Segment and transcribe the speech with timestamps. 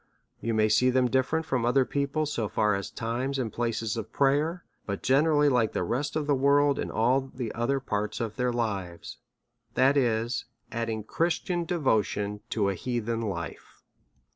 [0.39, 3.95] You may see tliem dittcrent from other people so far as to times and places
[3.95, 8.19] of prayer, but generally like the rest of the world in all the other parts
[8.19, 9.17] of their lives;
[9.75, 13.83] that is, adding" Christian devotion to an heathen life.